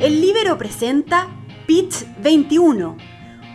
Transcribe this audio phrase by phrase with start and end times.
[0.00, 1.26] El Libero presenta
[1.66, 2.96] Pitch 21,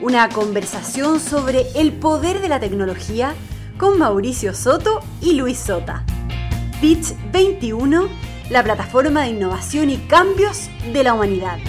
[0.02, 3.34] una conversación sobre el poder de la tecnología
[3.78, 6.06] con Mauricio Soto y Luis Sota.
[6.82, 8.10] Pitch 21,
[8.50, 11.60] la plataforma de innovación y cambios de la humanidad.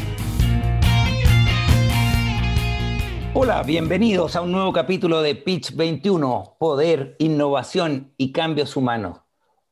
[3.33, 9.21] Hola, bienvenidos a un nuevo capítulo de Pitch 21, Poder, Innovación y Cambios Humanos.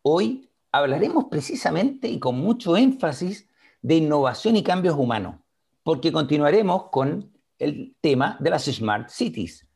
[0.02, 3.48] Hoy hablaremos precisamente y con mucho énfasis
[3.82, 5.36] de innovación y cambios humanos,
[5.82, 9.66] porque continuaremos con el tema de las Smart Cities.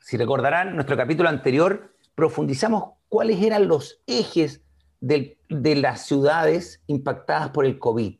[0.00, 4.62] Si recordarán, nuestro capítulo anterior profundizamos cuáles eran los ejes
[5.00, 8.18] de, de las ciudades impactadas por el COVID,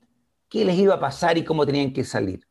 [0.48, 2.46] qué les iba a pasar y cómo tenían que salir.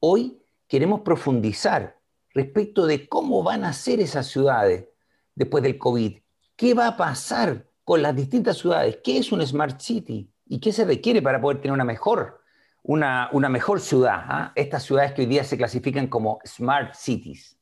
[0.00, 1.98] Hoy queremos profundizar
[2.34, 4.88] respecto de cómo van a ser esas ciudades
[5.34, 6.18] después del COVID,
[6.56, 10.72] qué va a pasar con las distintas ciudades, qué es un Smart City, ¿Y qué
[10.72, 12.40] se requiere para poder tener una mejor,
[12.84, 14.24] una, mejor ciudad?
[14.28, 14.52] ¿ah?
[14.54, 17.58] Estas ciudades que hoy día se clasifican como Smart Cities.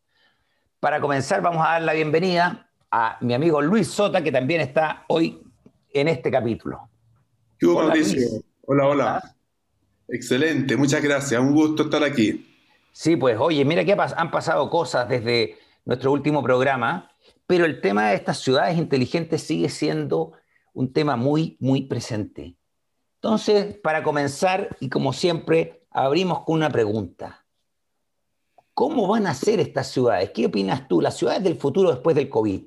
[0.78, 5.06] Para comenzar, vamos a dar la bienvenida a mi amigo Luis Sota, que también está
[5.08, 5.42] hoy
[5.88, 6.90] en este capítulo.
[7.58, 7.94] ¿Qué hola?
[8.66, 9.36] Hola, hola.
[10.06, 11.40] Excelente, muchas gracias.
[11.40, 12.46] Un gusto estar aquí.
[12.92, 17.10] Sí, pues, oye, mira que han pasado cosas desde nuestro último programa,
[17.46, 20.34] pero el tema de estas ciudades inteligentes sigue siendo
[20.74, 22.58] un tema muy, muy presente.
[23.22, 27.46] Entonces, para comenzar, y como siempre, abrimos con una pregunta.
[28.74, 30.30] ¿Cómo van a ser estas ciudades?
[30.30, 31.00] ¿Qué opinas tú?
[31.00, 32.64] Las ciudades del futuro después del COVID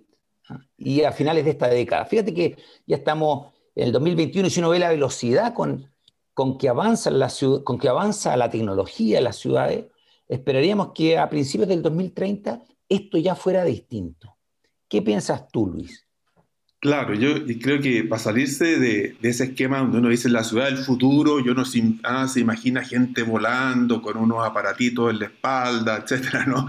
[0.47, 0.59] ¿ah?
[0.77, 2.05] y a finales de esta década.
[2.05, 2.55] Fíjate que
[2.87, 5.91] ya estamos en el 2021 y si uno ve la velocidad con,
[6.33, 7.29] con, que, avanza la
[7.65, 9.87] con que avanza la tecnología en las ciudades,
[10.29, 14.37] esperaríamos que a principios del 2030 esto ya fuera distinto.
[14.87, 16.07] ¿Qué piensas tú, Luis?
[16.85, 20.77] Claro, yo creo que para salirse de, ese esquema donde uno dice la ciudad del
[20.77, 21.63] futuro, yo no
[22.03, 26.67] ah, se imagina gente volando con unos aparatitos en la espalda, etcétera, ¿no?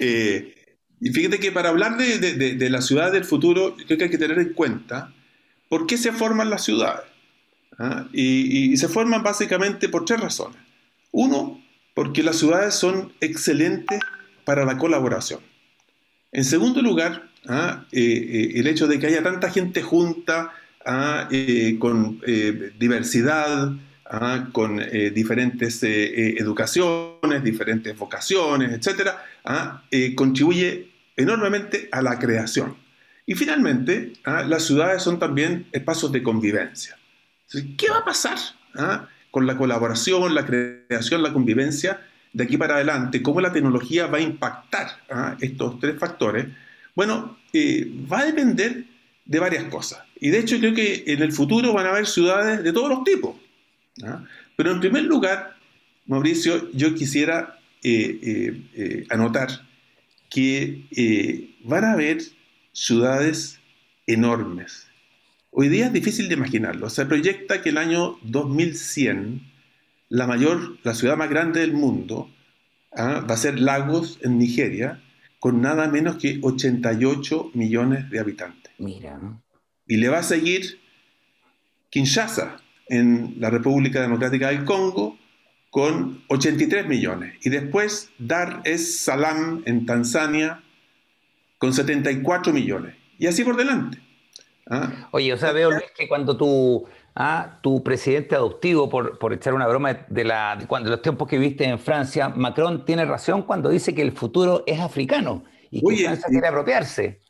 [0.00, 0.52] Eh,
[1.00, 4.40] y fíjate que para hablar de, la ciudad del futuro, creo que hay que tener
[4.40, 5.14] en cuenta
[5.68, 7.06] por qué se forman las ciudades.
[7.78, 8.08] ¿ah?
[8.12, 10.58] Y, y se forman básicamente por tres razones.
[11.12, 11.62] Uno,
[11.94, 14.00] porque las ciudades son excelentes
[14.44, 15.51] para la colaboración.
[16.32, 17.84] En segundo lugar, ¿ah?
[17.92, 20.50] Eh, eh, el hecho de que haya tanta gente junta
[20.84, 21.28] ¿ah?
[21.30, 22.20] eh, con
[22.78, 23.70] diversidad,
[24.06, 24.48] ¿ah?
[24.50, 24.78] con
[25.14, 29.10] diferentes educaciones, diferentes vocaciones, etc.,
[30.16, 32.76] contribuye enormemente a la creación.
[33.26, 36.96] Y finalmente, las ciudades son también espacios de convivencia.
[37.76, 38.38] ¿Qué va a pasar
[39.30, 42.00] con la colaboración, la creación, la convivencia
[42.32, 43.22] de aquí para adelante?
[43.22, 44.88] ¿Cómo la tecnología va a impactar
[45.40, 46.46] estos tres factores?
[46.94, 48.84] Bueno, eh, va a depender
[49.24, 50.02] de varias cosas.
[50.20, 53.04] Y de hecho creo que en el futuro van a haber ciudades de todos los
[53.04, 53.36] tipos.
[54.56, 55.56] Pero en primer lugar,
[56.06, 59.48] Mauricio, yo quisiera eh, eh, anotar
[60.30, 62.22] que van a haber
[62.72, 63.60] ciudades
[64.06, 64.86] enormes.
[65.50, 66.88] Hoy día es difícil de imaginarlo.
[66.88, 69.51] Se proyecta que el año 2100,
[70.12, 72.30] la mayor, la ciudad más grande del mundo,
[72.94, 73.24] ¿ah?
[73.28, 75.02] va a ser Lagos en Nigeria,
[75.40, 78.74] con nada menos que 88 millones de habitantes.
[78.76, 79.18] Mira.
[79.86, 80.78] Y le va a seguir
[81.88, 85.16] Kinshasa, en la República Democrática del Congo,
[85.70, 87.34] con 83 millones.
[87.42, 90.62] Y después Dar es Salaam, en Tanzania,
[91.56, 92.96] con 74 millones.
[93.18, 93.98] Y así por delante.
[94.68, 95.08] ¿Ah?
[95.10, 99.54] Oye, o sea, veo Luis, que cuando tú a tu presidente adoptivo, por, por echar
[99.54, 103.42] una broma de, la, de, cuando, los tiempos que viste en Francia, Macron tiene razón
[103.42, 107.20] cuando dice que el futuro es africano y que Francia quiere apropiarse.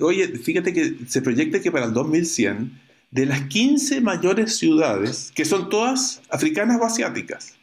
[0.00, 2.80] oye, fíjate que se proyecta que para el 2100,
[3.10, 7.54] de las 15 mayores ciudades, que son todas africanas o asiáticas,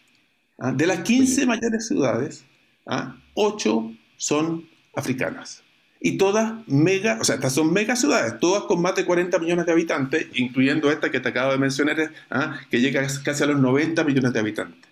[0.59, 0.71] ¿ah?
[0.71, 2.43] de las 15 mayores ciudades,
[2.85, 3.15] ¿ah?
[3.35, 5.63] 8 son africanas
[6.03, 9.67] y todas mega, o sea, estas son mega ciudades, todas con más de 40 millones
[9.67, 12.59] de habitantes, incluyendo esta que te acabo de mencionar, ¿ah?
[12.71, 14.89] que llega casi a los 90 millones de habitantes.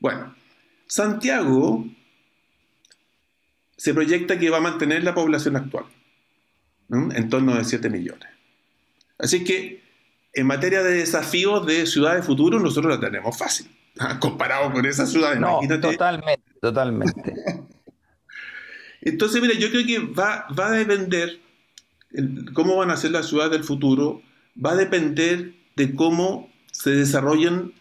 [0.00, 0.34] Bueno,
[0.86, 1.86] Santiago
[3.78, 5.86] se proyecta que va a mantener la población actual,
[6.90, 8.28] en torno de 7 millones.
[9.18, 9.82] Así que
[10.34, 14.20] en materia de desafíos de ciudades futuros, nosotros la tenemos fácil, ¿ah?
[14.20, 15.40] comparado con esas ciudades.
[15.40, 17.34] No, totalmente, totalmente.
[19.00, 21.40] Entonces, mira, yo creo que va, va a depender,
[22.52, 24.22] cómo van a ser las ciudades del futuro,
[24.62, 27.72] va a depender de cómo se desarrollen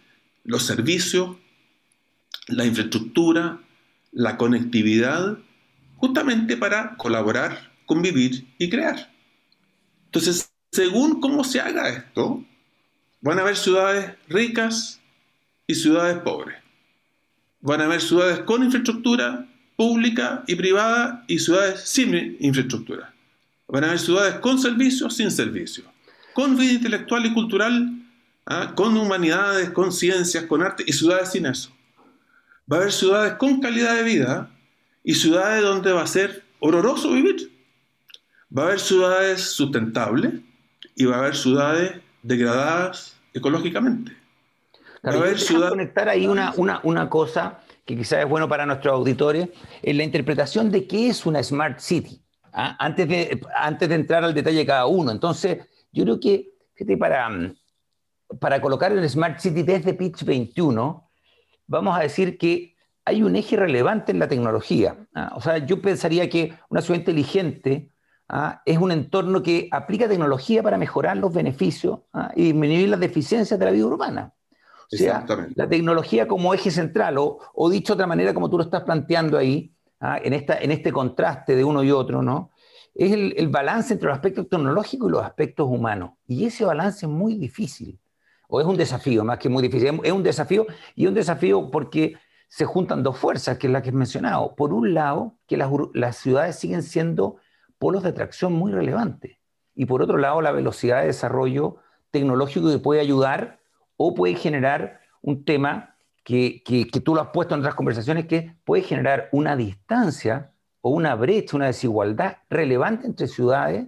[0.44, 1.38] los servicios,
[2.48, 3.62] la infraestructura,
[4.12, 5.38] la conectividad,
[5.98, 9.12] justamente para colaborar, convivir y crear.
[10.06, 12.44] Entonces, según cómo se haga esto,
[13.22, 15.02] van a haber ciudades ricas
[15.68, 16.58] y ciudades pobres.
[17.62, 19.46] van a haber ciudades con infraestructura
[19.80, 23.14] pública y privada y ciudades sin infraestructura.
[23.70, 25.88] Van a haber ciudades con servicios, sin servicios,
[26.34, 27.90] con vida intelectual y cultural,
[28.46, 28.74] ¿ah?
[28.76, 31.72] con humanidades, con ciencias, con arte y ciudades sin eso.
[32.70, 34.52] Va a haber ciudades con calidad de vida
[35.02, 37.50] y ciudades donde va a ser horroroso vivir.
[38.56, 40.34] Va a haber ciudades sustentables
[40.94, 44.12] y va a haber ciudades degradadas ecológicamente.
[45.08, 45.70] va a haber ciudades...
[45.70, 49.50] conectar ahí una, una, una cosa que quizás es bueno para nuestros auditores,
[49.82, 52.22] en la interpretación de qué es una Smart City,
[52.54, 52.76] ¿ah?
[52.78, 55.12] antes, de, antes de entrar al detalle de cada uno.
[55.12, 57.52] Entonces, yo creo que, fíjate, para,
[58.40, 61.10] para colocar el Smart City desde Pitch 21,
[61.66, 62.76] vamos a decir que
[63.06, 64.96] hay un eje relevante en la tecnología.
[65.16, 65.34] ¿ah?
[65.36, 67.92] O sea, yo pensaría que una ciudad inteligente
[68.28, 68.62] ¿ah?
[68.68, 72.02] es un entorno que aplica tecnología para mejorar los beneficios
[72.36, 74.36] y disminuir las deficiencias de la vida urbana.
[74.92, 75.24] O sea,
[75.56, 79.38] la tecnología como eje central, o, dicho de otra manera, como tú lo estás planteando
[79.38, 80.20] ahí, ¿ah?
[80.24, 82.50] en, esta, en este contraste de uno y otro, ¿no?
[82.96, 86.14] Es el, balance entre los aspectos tecnológicos y los aspectos humanos.
[86.28, 88.00] Y ese balance es muy difícil,
[88.48, 90.00] o es un desafío, más que muy difícil.
[90.04, 90.66] Es un desafío,
[90.96, 92.16] y un desafío porque
[92.48, 94.56] se juntan dos fuerzas, que es la que he mencionado.
[94.56, 97.38] Por un lado, que las, las ciudades siguen siendo
[97.78, 99.38] polos de atracción muy relevantes.
[99.76, 101.78] Y por otro lado, la velocidad de desarrollo
[102.10, 103.59] tecnológico que puede ayudar
[104.02, 106.64] o puede generar un tema que,
[107.04, 111.58] tú lo has puesto en otras conversaciones, que puede generar una distancia o una brecha,
[111.58, 113.88] una desigualdad relevante entre ciudades,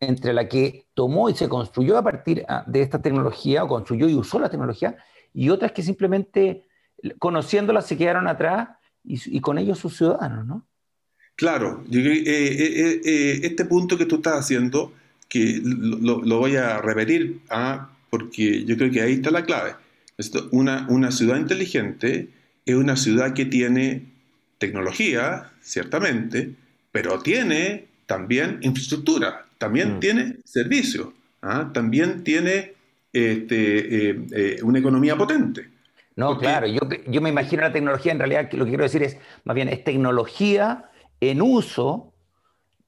[0.00, 4.08] entre la que tomó y se construyó a partir ah, de esta tecnología, o construyó
[4.08, 4.96] y usó la tecnología,
[5.34, 6.66] y otras que simplemente
[7.18, 8.70] conociéndola se quedaron atrás
[9.04, 10.66] y, con ellos sus ciudadanos, ¿no?
[11.36, 14.94] Claro, eh, eh, eh, este punto que tú estás haciendo,
[15.28, 17.90] que lo, lo voy a repetir, ¿ah?
[18.14, 19.74] Porque yo creo que ahí está la clave.
[20.52, 22.28] Una, una ciudad inteligente
[22.64, 24.04] es una ciudad que tiene
[24.58, 26.54] tecnología, ciertamente,
[26.92, 29.98] pero tiene también infraestructura, también mm.
[29.98, 31.08] tiene servicios,
[31.42, 31.72] ¿ah?
[31.74, 32.74] también tiene
[33.12, 35.68] este, eh, eh, una economía potente.
[36.14, 39.18] No, claro, yo, yo, me imagino la tecnología, en realidad lo que quiero decir es,
[39.42, 40.84] más bien, es tecnología
[41.18, 42.14] en uso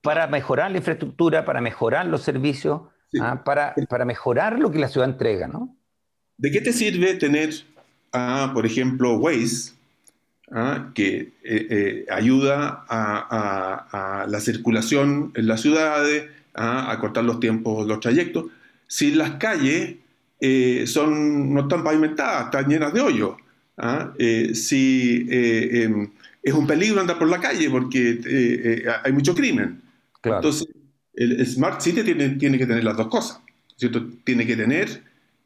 [0.02, 2.82] para mejorar la infraestructura, para mejorar los servicios,
[3.21, 5.77] Ah, para, para, mejorar lo que la ciudad entrega, ¿no?
[6.39, 7.51] ¿De qué te sirve tener,
[8.13, 9.73] ah, por ejemplo, Waze,
[10.51, 17.87] ah, que eh, eh, ayuda a, la circulación en las ciudades, a cortar los tiempos,
[17.87, 18.47] los trayectos,
[18.87, 19.97] si las calles
[20.41, 23.37] eh, son, no están pavimentadas, están llenas de hoyos?
[24.55, 26.11] si em,
[26.43, 29.83] es un peligro andar por la calle porque hay mucho crimen.
[30.23, 30.39] Claro.
[30.39, 30.69] Entonces,
[31.17, 33.41] el Smart City tiene, tiene que tener las dos cosas,
[33.77, 34.07] ¿cierto?
[34.25, 35.03] Tiene que tener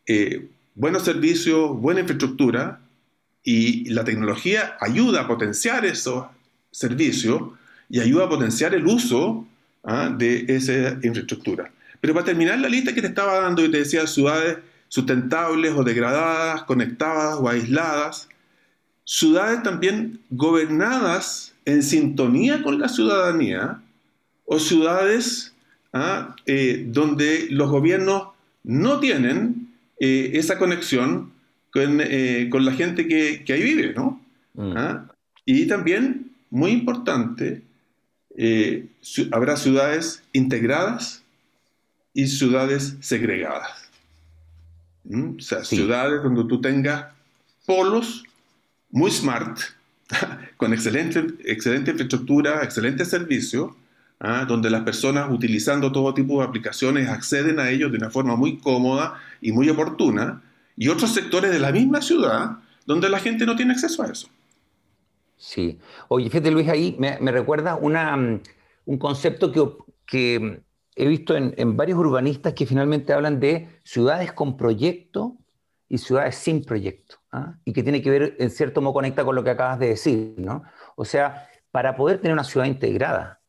[0.07, 2.81] eh, buenos servicios, buena infraestructura
[3.45, 6.27] y la tecnología ayuda a potenciar esos
[6.71, 7.43] servicios
[7.89, 9.47] y ayuda a potenciar el uso
[9.85, 10.15] ¿ah?
[10.17, 11.73] de esa infraestructura.
[12.01, 14.59] Pero para terminar la lista que te estaba dando y te decía ciudades
[14.89, 18.29] sustentables o degradadas, conectadas o aisladas,
[19.05, 23.81] ciudades también gobernadas en sintonía con la ciudadanía
[24.45, 25.50] o ciudades
[25.93, 26.37] ¿ah?
[26.47, 28.29] Eh, donde los gobiernos
[28.65, 31.33] no tienen eh, esa conexión
[31.73, 34.21] con, eh, con, la gente que, que ahí vive, ¿no?
[34.55, 34.77] Mm.
[34.77, 35.11] ¿Ah?
[35.45, 37.63] Y también, muy importante,
[39.33, 41.23] habrá ciudades integradas
[42.15, 43.91] y ciudades segregadas.
[45.05, 45.37] ¿Mm?
[45.39, 47.07] O sea, ciudades donde tú tengas
[47.67, 48.25] polos
[48.91, 49.59] muy smart,
[50.57, 53.77] con excelente, excelente infraestructura, excelente servicio,
[54.21, 54.45] ¿ah?
[54.47, 58.59] donde las personas utilizando todo tipo de aplicaciones acceden a ellos de una forma muy
[58.59, 60.43] cómoda y muy oportuna,
[60.77, 64.29] y otros sectores de la misma ciudad donde la gente no tiene acceso a eso.
[65.37, 65.79] Sí.
[66.09, 68.43] Oye, fíjate Luis, ahí me, recuerda una, mm,
[68.87, 69.63] un concepto que,
[70.07, 70.63] que
[70.97, 75.37] he visto en, en, varios urbanistas que finalmente hablan de ciudades con proyecto
[75.89, 77.55] y ciudades sin proyecto, ¿ah?
[77.65, 80.35] y que tiene que ver, en cierto modo, conecta con lo que acabas de decir,
[80.37, 80.63] ¿no?
[80.95, 83.40] O sea, para poder tener una ciudad integrada,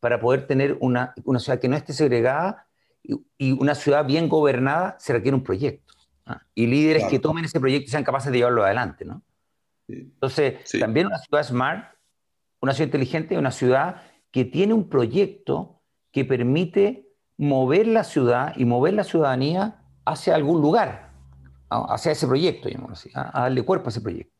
[0.00, 2.66] para poder tener una, una ciudad que no esté segregada
[3.38, 5.94] y, una ciudad bien gobernada, se requiere un proyecto.
[6.26, 6.42] ¿ah?
[6.54, 9.04] Y líderes que tomen ese proyecto y sean capaces de llevarlo adelante.
[9.04, 9.22] ¿no?
[9.88, 11.94] Entonces, también una ciudad smart,
[12.60, 15.80] una ciudad inteligente, una ciudad que tiene un proyecto
[16.12, 21.12] que permite mover la ciudad y mover la ciudadanía hacia algún lugar,
[21.68, 24.39] hacia ese proyecto, así, a darle cuerpo a ese proyecto.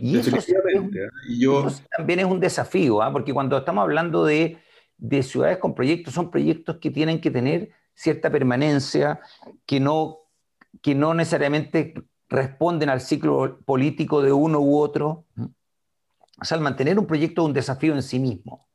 [0.00, 1.82] Y eso, ¿eh?
[1.96, 3.12] también es un desafío, ¿ah?
[3.12, 4.58] porque cuando estamos hablando de,
[4.96, 9.20] de, ciudades con proyectos, son proyectos que tienen que tener cierta permanencia,
[9.66, 10.18] que no,
[10.82, 11.94] que no necesariamente
[12.28, 15.26] responden al ciclo político de uno u otro.
[16.40, 18.66] O sea, el mantener un proyecto es un desafío en sí mismo.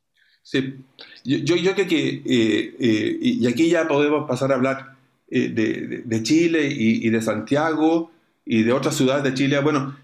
[0.44, 0.76] Sí,
[1.24, 4.96] yo, yo, creo que, eh, eh, y aquí ya podemos pasar a hablar
[5.28, 5.50] eh,
[6.06, 8.12] de, Chile y, de Santiago
[8.46, 9.60] y de otras ciudades de Chile.
[9.62, 9.98] Bueno,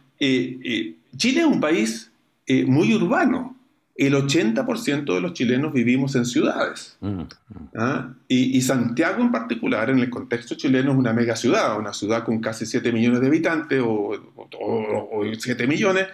[1.15, 2.12] Chile es un país
[2.48, 3.56] muy urbano.
[3.96, 6.98] El 80% de los chilenos vivimos en ciudades.
[7.01, 7.27] Mm, mm.
[7.75, 8.13] ¿ah?
[8.27, 12.39] y, Santiago en particular, en el contexto chileno, es una mega ciudad, una ciudad con
[12.39, 14.13] casi 7 millones de habitantes o,
[14.60, 16.08] o, 7 millones,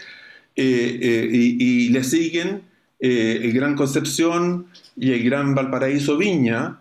[0.56, 2.64] y, le siguen
[3.00, 6.80] eh, el Gran Concepción y el Gran Valparaíso Viña,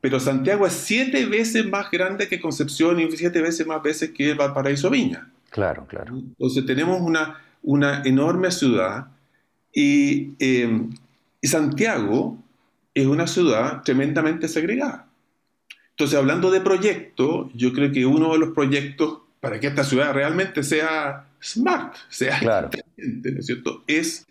[0.00, 4.34] pero Santiago es siete veces más grande que Concepción y siete veces más veces que
[4.34, 5.28] Valparaíso Viña.
[5.50, 6.16] Claro, claro.
[6.16, 9.08] Entonces tenemos una, una enorme ciudad
[9.74, 10.90] y, em,
[11.40, 12.42] y Santiago
[12.94, 15.08] es una ciudad tremendamente segregada.
[15.90, 20.14] Entonces, hablando de proyectos, yo creo que uno de los proyectos para que esta ciudad
[20.14, 22.70] realmente sea smart, sea claro.
[22.96, 23.82] ¿no es cierto?
[23.86, 24.26] Es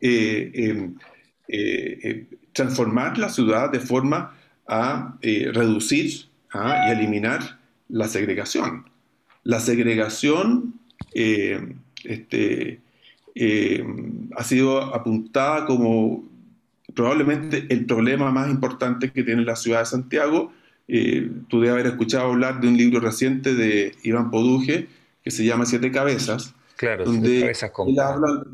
[0.00, 0.94] eh, em,
[1.46, 4.34] eh, eh, transformar la ciudad de forma
[4.66, 6.86] a reducir ¿ah?
[6.88, 8.88] y eliminar la segregación.
[9.44, 10.74] La segregación
[12.04, 12.80] este,
[14.36, 16.28] ha sido apuntada como
[16.94, 20.52] probablemente el problema más importante que tiene la ciudad de Santiago.
[21.48, 24.88] tú debes haber escuchado hablar de un libro reciente de Iván Poduje
[25.22, 26.54] que se llama Siete Cabezas.
[26.76, 27.88] Claro, donde cabezas con...
[27.88, 28.44] él habla,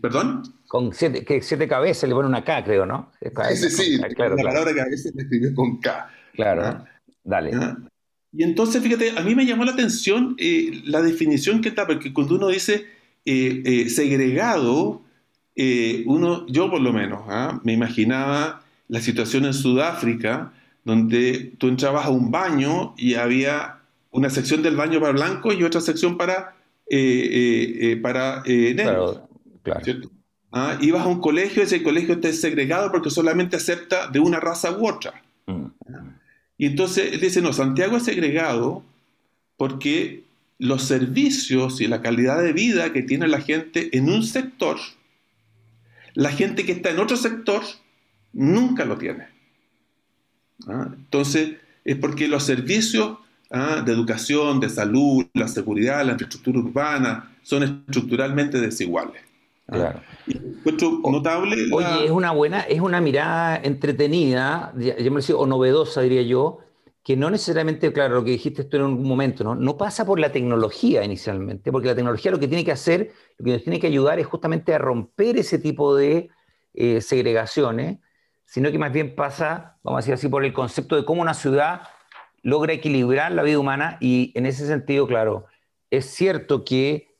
[0.00, 0.42] ¿Perdón?
[0.66, 3.12] Con siete, que siete cabezas le pone una K, creo, ¿no?
[3.20, 4.00] sí, sí, sí.
[4.16, 6.10] Claro, la palabra cabeza me escribió con K.
[6.34, 6.84] Claro,
[7.22, 7.52] dale.
[8.32, 12.12] Y entonces, fíjate, a mí me llamó la atención eh, la definición que está, porque
[12.12, 12.86] cuando uno dice
[13.24, 15.02] eh, eh, segregado,
[16.06, 17.60] uno, yo por lo menos, ¿ah?
[17.62, 20.52] me imaginaba la situación en Sudáfrica,
[20.84, 25.62] donde tú entrabas a un baño y había una sección del baño para blancos y
[25.62, 26.56] otra sección para,
[28.02, 29.20] para negros.
[29.62, 30.10] Claro.
[30.54, 34.70] Ah, ibas a un colegio, ese colegio está segregado porque solamente acepta de una raza
[34.76, 35.22] u otra.
[35.46, 35.64] Mm.
[36.58, 38.84] Y entonces él dice, no, Santiago es segregado
[39.56, 40.24] porque
[40.58, 44.78] los servicios y la calidad de vida que tiene la gente en un sector,
[46.14, 47.62] la gente que está en otro sector
[48.32, 49.28] nunca lo tiene.
[50.68, 53.18] Ah, entonces, es porque los servicios
[53.50, 59.31] ah, de educación, de salud, la seguridad, la infraestructura urbana son estructuralmente desiguales.
[59.66, 60.00] Claro.
[61.10, 61.56] notable.
[61.72, 64.74] Oye, es una buena, es una mirada entretenida,
[65.36, 66.58] o novedosa, diría yo,
[67.02, 69.54] que no necesariamente, claro, lo que dijiste tú en un momento, ¿no?
[69.54, 73.44] no pasa por la tecnología inicialmente, porque la tecnología lo que tiene que hacer, lo
[73.44, 76.30] que nos tiene que ayudar es justamente a romper ese tipo de
[76.74, 77.98] eh, segregaciones,
[78.44, 81.34] sino que más bien pasa, vamos a decir así, por el concepto de cómo una
[81.34, 81.82] ciudad
[82.42, 85.46] logra equilibrar la vida humana y en ese sentido, claro,
[85.90, 87.11] es cierto que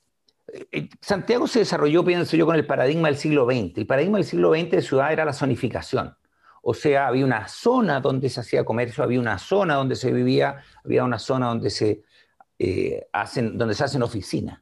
[1.00, 3.78] Santiago se desarrolló, pienso yo, con el paradigma del siglo XX.
[3.78, 6.16] El paradigma del siglo XX de ciudad era la zonificación.
[6.62, 10.62] O sea, había una zona donde se hacía comercio, había una zona donde se vivía,
[10.84, 12.04] había una zona donde se,
[12.58, 14.60] eh, hacen, donde se hacen oficinas.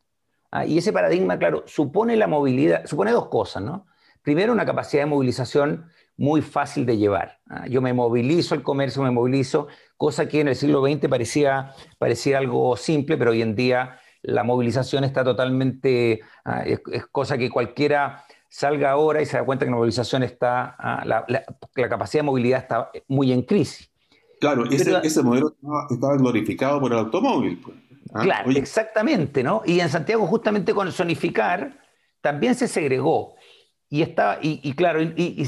[0.50, 3.86] Ah, y ese paradigma, claro, supone la movilidad, supone dos cosas, ¿no?
[4.22, 7.40] Primero, una capacidad de movilización muy fácil de llevar.
[7.48, 9.68] Ah, yo me movilizo el comercio, me movilizo,
[9.98, 14.44] cosa que en el siglo XX parecía, parecía algo simple, pero hoy en día la
[14.44, 19.70] movilización está totalmente, ah, es, cosa que cualquiera salga ahora y se da cuenta que
[19.70, 21.24] la movilización está, ah, la,
[21.88, 23.90] capacidad de movilidad está muy en crisis.
[24.40, 25.54] Claro, ese, modelo
[25.90, 27.60] estaba, glorificado por el automóvil.
[27.62, 27.76] Pues,
[28.14, 28.22] ¿ah?
[28.22, 29.62] Claro, exactamente, ¿no?
[29.66, 31.78] Y en Santiago justamente con zonificar
[32.20, 33.34] también se segregó.
[33.88, 35.44] Y, está, y, claro, y,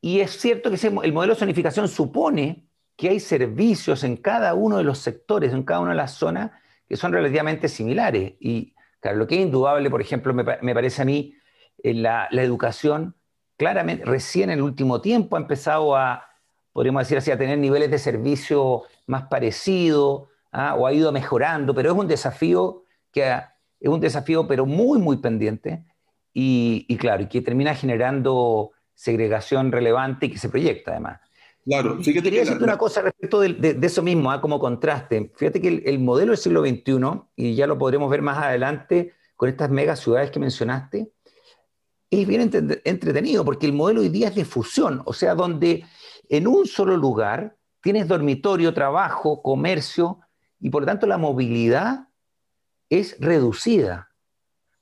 [0.00, 4.78] y, es cierto que el modelo de zonificación supone que hay servicios en cada uno
[4.78, 6.50] de los sectores, en cada una de las zonas,
[6.88, 8.34] que son relativamente similares.
[8.40, 11.34] Y claro, lo que es indudable, por ejemplo, me, parece a mí,
[11.82, 13.14] en la, educación,
[13.56, 16.26] claramente, recién en el último tiempo ha empezado a,
[16.72, 20.74] podríamos decir así, a tener niveles de servicio más parecidos, ¿ah?
[20.76, 23.22] o ha ido mejorando, pero es un desafío que
[23.80, 25.84] es un desafío, pero muy, muy pendiente,
[26.32, 31.20] y, y claro, y que termina generando segregación relevante y que se proyecta además.
[31.64, 34.40] Claro, fíjate Quería decirte una cosa respecto de, eso mismo, ¿ah?
[34.40, 35.30] como contraste.
[35.36, 39.48] Fíjate que el, modelo del siglo XXI, y ya lo podremos ver más adelante con
[39.48, 41.12] estas mega ciudades que mencionaste,
[42.10, 42.50] es bien
[42.84, 45.84] entretenido porque el modelo hoy día es de fusión, o sea, donde
[46.30, 50.20] en un solo lugar tienes dormitorio, trabajo, comercio,
[50.60, 52.08] y por lo tanto la movilidad
[52.88, 54.08] es reducida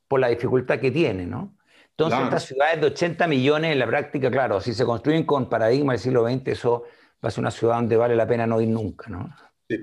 [0.09, 1.56] por la dificultad que tiene, ¿no?
[1.99, 5.95] Entonces, estas ciudades de 80 millones, en la práctica, claro, si se construyen con paradigma
[5.95, 6.85] del siglo XX, eso
[7.25, 9.35] va a ser una ciudad donde vale la pena no ir nunca, ¿no?
[9.67, 9.77] Sí.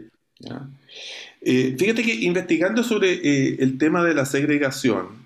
[1.42, 5.26] Eh, fíjate que investigando sobre eh, el tema de la segregación,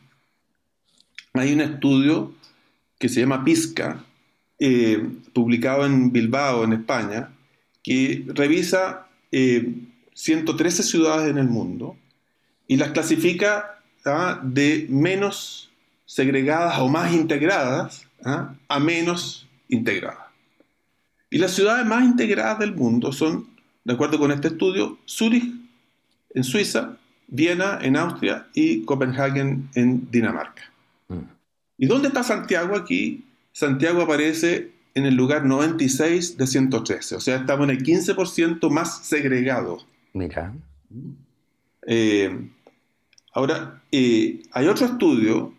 [1.34, 2.34] hay un estudio
[2.98, 4.06] que se llama PISCA,
[4.58, 7.34] eh, publicado en Bilbao, en España,
[7.84, 11.98] que revisa 113 ciudades en el mundo
[12.66, 14.40] y las clasifica ¿ah?
[14.42, 15.67] de menos
[16.08, 18.56] segregadas o más integradas ¿ah?
[18.68, 20.26] a menos integradas.
[21.30, 23.48] Y las ciudades más integradas del mundo son,
[23.84, 25.54] de acuerdo con este estudio, Zúrich
[26.34, 26.98] en Suiza,
[27.28, 29.42] Viena en Austria y Copenhague
[29.76, 30.64] en Dinamarca.
[31.10, 31.20] Mm.
[31.78, 33.26] ¿Y dónde está Santiago aquí?
[33.52, 39.06] Santiago aparece en el lugar 96 de 113, o sea, estamos en el 15% más
[39.06, 39.80] segregado.
[40.14, 40.54] Mira.
[41.86, 42.50] Eh,
[43.34, 45.54] ahora, eh, hay otro estudio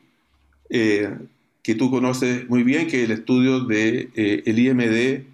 [0.71, 1.17] eh,
[1.63, 5.25] que tú conoces muy bien, que es el estudio del de, el IMD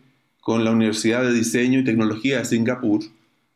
[0.41, 3.03] con la Universidad de Diseño y Tecnología de Singapur,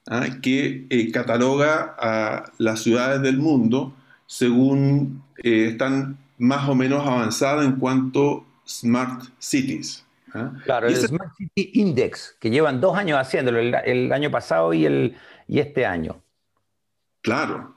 [0.06, 0.26] ¿ah?
[0.42, 3.94] que cataloga a las ciudades del mundo
[4.26, 10.04] según están más o menos avanzadas en cuanto Smart Cities.
[10.34, 10.52] ¿ah?
[10.64, 15.16] Claro, el Smart City Index, que llevan dos años haciéndolo, el, año pasado y, el,
[15.46, 16.20] y este año.
[17.22, 17.74] Claro.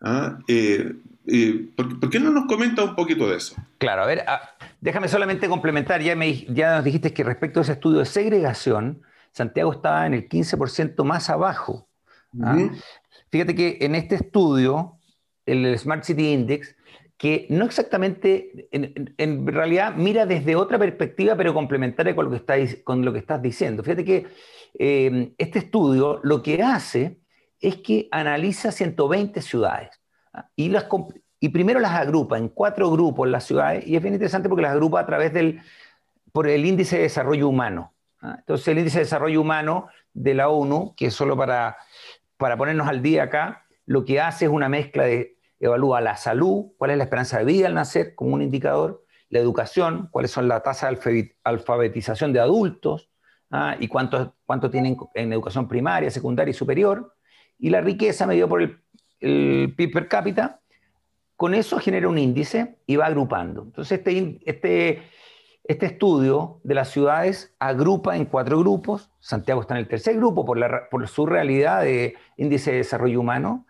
[0.00, 0.38] ¿Ah?
[0.48, 0.94] Eh,
[1.30, 3.54] eh, ¿por, qué no nos comenta un poquito de eso?
[3.78, 4.40] Claro, a ver, ah,
[4.80, 9.02] déjame solamente complementar, ya, me, ya nos dijiste que respecto a ese estudio de segregación,
[9.32, 11.88] Santiago estaba en el 15% más abajo.
[13.30, 14.98] Fíjate que en este estudio,
[15.44, 16.76] el Smart City Index,
[17.16, 22.54] que no exactamente, en, realidad mira desde otra perspectiva, pero complementaria con lo que, está,
[22.84, 23.82] con lo que estás diciendo.
[23.82, 24.26] Fíjate que
[24.78, 27.20] eh, este estudio lo que hace
[27.60, 29.98] es que analiza 120 ciudades ¿ah?
[30.56, 30.86] Y, las,
[31.40, 34.72] y primero las agrupa en cuatro grupos las ciudades y es bien interesante porque las
[34.72, 35.60] agrupa a través del
[36.32, 37.94] por el índice de desarrollo humano.
[38.20, 38.36] ¿ah?
[38.38, 41.76] Entonces el índice de desarrollo humano de la ONU, que es solo para,
[42.36, 46.66] para ponernos al día acá, lo que hace es una mezcla de evalúa la salud,
[46.76, 50.48] cuál es la esperanza de vida al nacer como un indicador, la educación, cuáles son
[50.48, 53.10] las tasas de alfabetización de adultos
[53.50, 53.76] ¿ah?
[53.78, 57.14] y cuánto, cuánto tienen en educación primaria, secundaria y superior,
[57.58, 58.80] y la riqueza medida por el,
[59.20, 60.60] PIB per cápita.
[61.36, 63.62] Con eso genera un índice y va agrupando.
[63.62, 65.02] Entonces, este, este,
[65.64, 69.10] este estudio de las ciudades agrupa en cuatro grupos.
[69.20, 73.20] Santiago está en el tercer grupo por, la, por su realidad de índice de desarrollo
[73.20, 73.66] humano.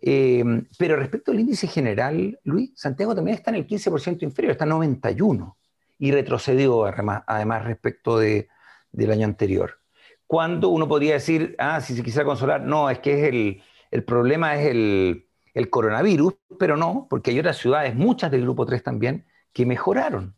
[0.00, 0.44] Eh,
[0.78, 4.70] pero respecto al índice general, Luis, Santiago también está en el 15% inferior, está en
[4.70, 5.56] 91
[5.98, 8.48] y retrocedió además, respecto de,
[8.92, 9.80] del año anterior.
[10.26, 14.04] Cuando uno podría decir, ah, si se quisiera consolar, no, es que es el, el
[14.04, 18.82] problema es el, el, coronavirus, pero no, porque hay otras ciudades, muchas del grupo 3
[18.82, 20.36] también, que mejoraron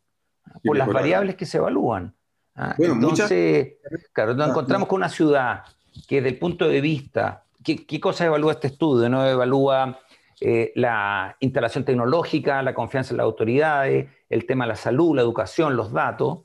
[0.64, 2.14] por las variables que se evalúan.
[2.54, 3.74] Ah, entonces,
[4.12, 5.64] claro, nos encontramos con una ciudad
[6.08, 9.08] que desde el punto de vista ¿qué, cosa evalúa este estudio?
[9.08, 9.26] ¿no?
[9.26, 10.00] Evalúa
[10.40, 15.22] eh, la instalación tecnológica, la confianza en las autoridades, el tema de la salud, la
[15.22, 16.40] educación, los datos.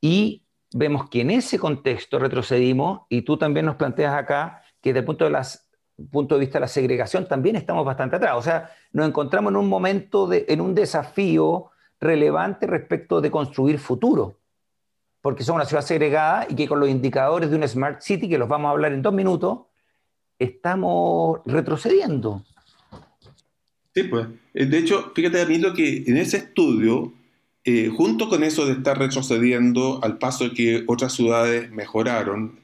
[0.00, 5.00] Y vemos que en ese contexto retrocedimos, y tú también nos planteas acá que desde
[5.00, 5.68] el punto de, las,
[6.10, 8.34] punto de vista de la segregación también estamos bastante atrás.
[8.36, 13.78] O sea, nos encontramos en un momento, de, en un desafío relevante respecto de construir
[13.78, 14.38] futuro,
[15.20, 18.38] porque somos una ciudad segregada y que con los indicadores de una Smart City, que
[18.38, 19.60] los vamos a hablar en dos minutos,
[20.38, 22.42] estamos retrocediendo.
[23.94, 24.26] Sí, pues.
[24.54, 27.12] Eh, de hecho, fíjate a mí lo que en ese estudio,
[27.64, 32.58] eh, junto con eso de estar retrocediendo al paso de que otras ciudades mejoraron,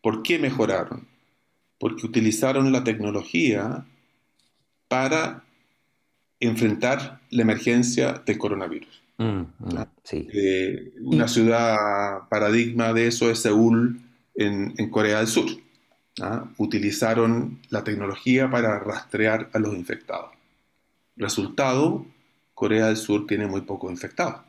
[0.00, 1.06] ¿por qué mejoraron?
[1.78, 3.84] Porque utilizaron la tecnología
[4.88, 5.44] para
[6.40, 9.02] enfrentar la emergencia del coronavirus.
[9.18, 10.28] Mm, mm, sí.
[10.32, 11.76] Eh, una ciudad
[12.28, 14.00] paradigma de eso es Seúl
[14.34, 15.48] en Corea del Sur.
[16.20, 16.48] ¿ah?
[16.56, 20.30] utilizaron la tecnología para rastrear a los infectados.
[21.16, 22.06] Resultado,
[22.54, 24.42] Corea del Sur tiene muy pocos infectados.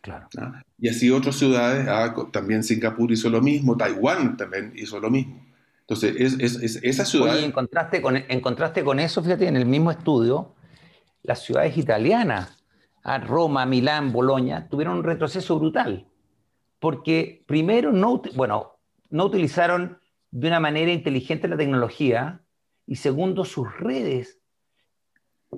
[0.00, 0.28] Claro.
[0.38, 0.62] ¿ah?
[0.78, 2.14] Y así otras ciudades, ¿ah?
[2.32, 5.40] también Singapur hizo lo mismo, Taiwán también hizo lo mismo.
[5.82, 7.34] Entonces, es, esa ciudad...
[8.00, 10.54] con, en contraste con eso, fíjate, en el mismo estudio,
[11.22, 12.64] las ciudades italianas,
[13.26, 16.06] Roma, Milán, Bolonia, tuvieron un retroceso brutal.
[16.78, 18.78] Porque primero no, bueno,
[19.10, 19.98] no utilizaron
[20.30, 22.40] de una manera inteligente la tecnología
[22.86, 24.40] y segundo, sus redes,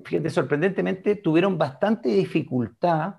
[0.04, 3.16] fíjate, sorprendentemente tuvieron bastante dificultad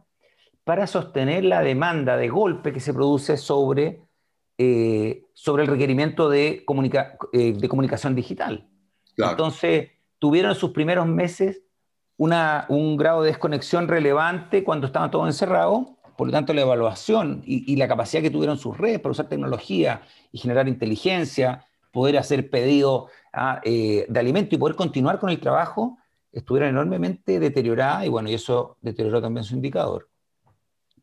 [0.64, 4.02] para sostener la demanda de golpe que se produce sobre,
[4.58, 6.66] eh, sobre el requerimiento de,
[7.34, 8.68] eh, de comunicación digital.
[9.18, 11.62] Entonces, tuvieron en sus primeros meses
[12.18, 17.44] una, un grado de desconexión relevante cuando estaban todos encerrados por lo tanto, la evaluación
[17.46, 22.50] y, la capacidad que tuvieron sus redes para usar tecnología y generar inteligencia, poder hacer
[22.50, 25.98] pedido ah, eh, de alimento y poder continuar con el trabajo,
[26.32, 30.10] estuvieron enormemente deterioradas y bueno, y eso deterioró también su indicador.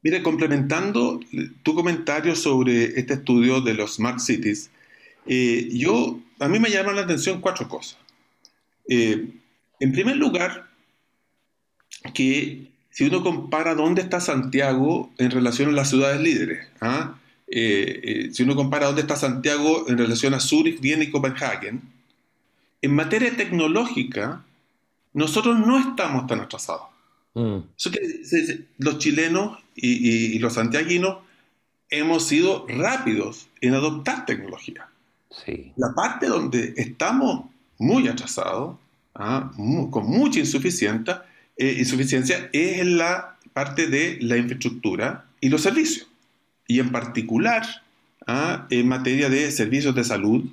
[0.03, 1.21] Mire, complementando
[1.63, 4.71] tu comentario sobre este estudio de los Smart Cities,
[5.27, 7.99] eh, yo, a mí me llaman la atención cuatro cosas.
[8.89, 9.29] Eh,
[9.79, 10.69] en primer lugar,
[12.15, 17.15] que si uno compara dónde está Santiago en relación a las ciudades líderes, ¿ah?
[17.47, 21.79] eh, si uno compara dónde está Santiago en relación a Zurich, Viena y Copenhague,
[22.83, 24.45] en materia tecnológica,
[25.13, 26.92] nosotros no estamos tan atrasados.
[27.35, 27.61] Mm.
[28.79, 31.19] los chilenos y, los santiaguinos
[31.89, 34.89] hemos sido rápidos en adoptar tecnología.
[35.77, 37.47] La parte donde estamos
[37.79, 38.77] muy atrasados,
[39.15, 39.51] ¿ah?
[39.91, 41.25] con mucha insuficiencia,
[41.57, 46.09] eh, insuficiencia, es en la parte de la infraestructura y los servicios.
[46.69, 47.67] Y en particular,
[48.27, 48.67] ¿ah?
[48.71, 50.45] en materia de servicios de salud,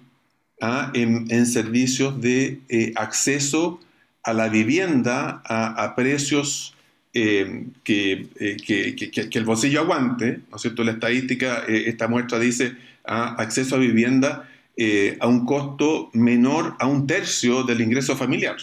[0.62, 0.92] ¿ah?
[0.94, 3.80] en, servicios de eh, acceso
[4.24, 6.76] a la vivienda a, precios
[7.14, 10.84] eh, que, que, el bolsillo aguante, ¿no es cierto?
[10.84, 14.50] La estadística, esta muestra dice acceso a vivienda
[14.82, 18.56] eh, a un costo menor a un tercio del ingreso familiar.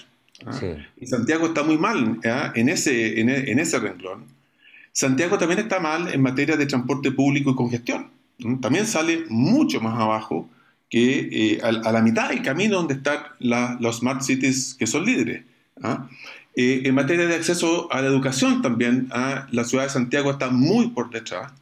[0.46, 0.58] ¿ah?
[0.98, 2.52] Y Santiago está muy mal ¿ah?
[2.54, 4.24] en, ese, en, en, ese renglón.
[4.92, 8.08] Santiago también está mal en materia de transporte público y congestión.
[8.62, 10.48] También sale mucho más abajo
[10.88, 15.44] que eh, a, la mitad del camino donde están los smart cities que son líderes.
[15.82, 16.08] ¿ah?
[16.54, 20.88] Eh, en materia de acceso a la educación también, la ciudad de Santiago está muy
[20.88, 21.52] por detrás.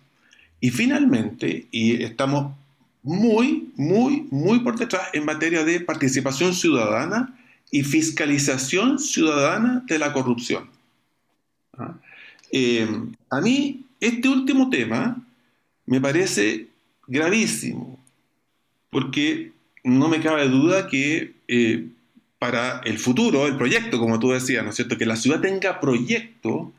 [0.61, 2.55] Y finalmente, y estamos
[3.03, 7.39] muy, muy, muy por detrás en materia de participación ciudadana
[7.71, 10.71] y fiscalización ciudadana de la corrupción.
[11.77, 11.95] ¿Ah?
[12.53, 12.89] Eh,
[13.31, 15.21] a mí, este último tema
[15.87, 16.69] me parece
[17.07, 17.99] gravísimo,
[18.95, 19.51] porque
[19.83, 21.89] no me cabe duda que eh,
[22.39, 25.81] para el futuro, el proyecto, como tú decías, ¿no es cierto?, que la ciudad tenga
[25.81, 26.73] proyecto,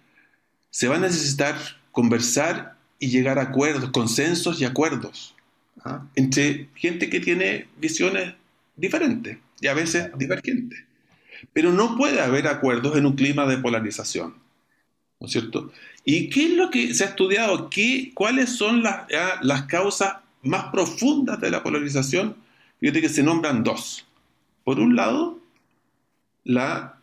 [0.70, 1.58] se va a necesitar
[1.92, 5.36] conversar y llegar a acuerdos, consensos y acuerdos.
[5.84, 6.08] ¿ah?
[6.16, 8.34] entre gente que tiene visiones
[8.78, 10.86] diferentes y a veces divergentes.
[11.52, 14.36] Pero no puede haber acuerdos en un clima de polarización.
[15.20, 15.70] ¿No es cierto?
[16.06, 17.70] ¿Y qué es lo que se ha estudiado?
[17.70, 19.06] ¿Qué, ¿Cuáles son las,
[19.42, 20.14] las causas
[20.46, 22.36] más profundas de la polarización?
[22.80, 24.06] Fíjate que se nombran dos.
[24.64, 25.40] Por un lado,
[26.44, 27.02] la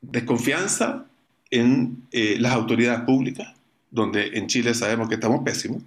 [0.00, 1.06] desconfianza
[1.50, 3.54] en eh, las autoridades públicas,
[3.90, 5.82] donde en Chile sabemos que estamos pésimos.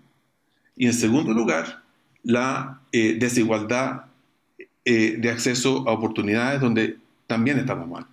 [0.75, 1.83] Y en segundo lugar,
[2.23, 4.05] la eh, desigualdad
[4.85, 8.07] eh, de acceso a oportunidades donde también estamos mal.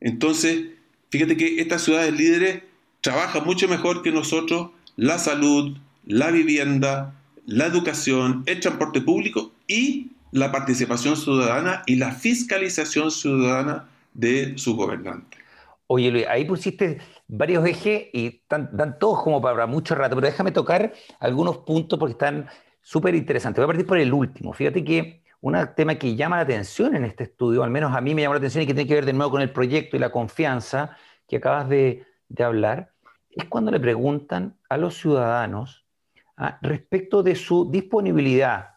[0.00, 0.68] Entonces,
[1.10, 2.62] fíjate que estas ciudades líderes
[3.00, 7.14] trabajan mucho mejor que nosotros la salud, la vivienda,
[7.48, 14.76] la educación, el transporte público y la participación ciudadana y la fiscalización ciudadana de su
[14.76, 15.38] gobernante.
[15.86, 20.52] Oye, Luis, ahí pusiste varios ejes y dan todos como para mucho rato, pero déjame
[20.52, 22.48] tocar algunos puntos porque están
[22.82, 23.62] súper interesante.
[23.62, 24.52] Voy a partir por el último.
[24.52, 28.14] Fíjate que un tema que llama la atención en este estudio, al menos a mí
[28.14, 30.00] me llama la atención y que tiene que ver de nuevo con el proyecto y
[30.00, 32.04] la confianza que acabas de,
[32.40, 32.92] hablar,
[33.30, 35.87] es cuando le preguntan a los ciudadanos
[36.38, 38.70] ah, respecto de su disponibilidad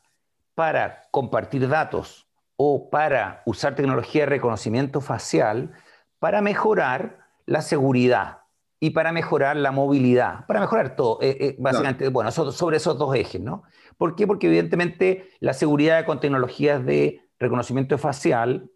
[0.55, 5.71] para compartir datos o para usar tecnología de reconocimiento facial
[6.19, 8.41] para mejorar la seguridad
[8.79, 13.15] y para mejorar la movilidad, para mejorar todo, eh, eh, básicamente, bueno, sobre esos dos
[13.15, 13.63] ejes, ¿no?
[13.97, 14.25] ¿Por qué?
[14.25, 18.71] Porque evidentemente la seguridad con tecnologías de reconocimiento facial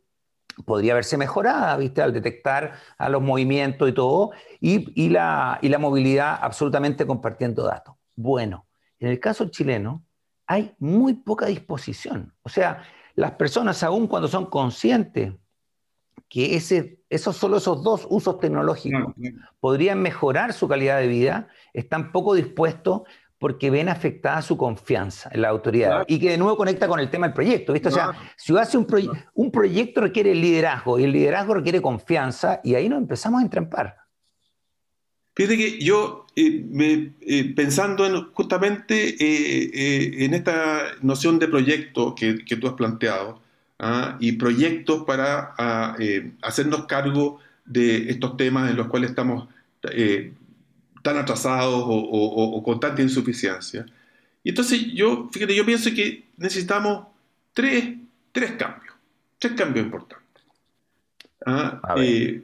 [0.65, 2.02] podría verse mejorada, ¿viste?
[2.02, 7.95] Al detectar a los movimientos y todo, y, la, y la movilidad absolutamente compartiendo datos.
[8.15, 8.64] Bueno,
[8.99, 10.05] en el caso chileno
[10.47, 12.34] hay muy poca disposición.
[12.43, 12.84] O sea,
[13.15, 15.34] las personas, aun cuando son conscientes
[16.29, 19.13] que ese, esos, solo esos dos usos tecnológicos
[19.60, 23.03] podrían mejorar su calidad de vida, están poco dispuestos
[23.38, 26.03] porque ven afectada su confianza en la autoridad.
[26.08, 27.73] Y que de nuevo conecta con el tema del proyecto.
[27.73, 27.89] ¿viste?
[27.89, 28.88] O sea, si hace un,
[29.34, 34.04] un proyecto requiere liderazgo y el liderazgo requiere confianza y ahí nos empezamos a entrampar.
[35.36, 42.45] Fíjate que yo, eh, eh, pensando en, justamente eh, en esta noción de proyecto que,
[42.45, 43.41] que tú has planteado,
[43.80, 44.17] ¿ah?
[44.19, 49.48] y proyectos para ah, eh, hacernos cargo de estos temas en los cuales estamos
[49.91, 50.34] eh,
[51.02, 53.86] tan atrasados o, con tanta insuficiencia.
[54.43, 57.08] Y entonces yo, fíjate, yo pienso que necesitamos
[57.54, 57.95] tres,
[58.32, 58.93] tres cambios,
[59.39, 60.43] tres cambios importantes.
[61.45, 61.82] ¿ah?
[61.98, 62.43] Eh,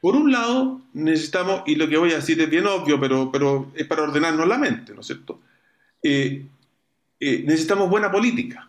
[0.00, 3.72] por un lado, necesitamos, y lo que voy a decir es bien obvio, pero, pero
[3.74, 5.40] es para ordenarnos la mente, ¿no es cierto?
[7.20, 8.68] necesitamos buena política.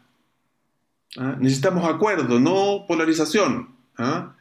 [1.17, 1.35] ¿ah?
[1.39, 3.69] necesitamos acuerdo, no polarización.
[3.97, 4.33] ¿ah?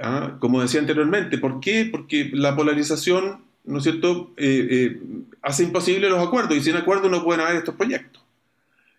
[0.00, 0.36] ¿Ah?
[0.40, 1.88] Como decía anteriormente, ¿por qué?
[1.90, 5.00] Porque la polarización, ¿no es cierto?, eh, eh,
[5.42, 8.22] hace imposible los acuerdos y sin acuerdo no pueden haber estos proyectos.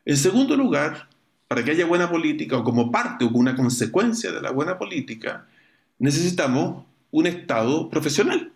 [0.05, 1.10] En segundo lugar,
[1.47, 4.77] para que haya buena política o como parte o como una consecuencia de la buena
[4.77, 5.47] política,
[5.99, 8.51] necesitamos un Estado profesional.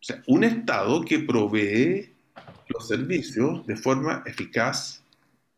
[0.00, 2.10] O sea, un Estado que provee
[2.68, 5.02] los servicios de forma eficaz